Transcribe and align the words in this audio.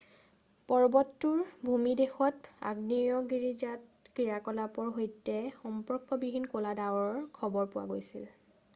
পৰ্বতটোৰ 0.69 1.41
ভূমিদেশত 1.67 2.49
আগ্নেয়গিৰিজাত 2.69 4.09
ক্ৰিয়াকলাপৰ 4.15 4.89
সৈতে 4.97 5.35
সম্পৰ্কবিহীন 5.61 6.49
ক'লা 6.55 6.73
ডাৱৰ 6.83 7.21
খবৰ 7.41 7.69
পোৱা 7.77 7.89
গৈছিল 7.95 8.27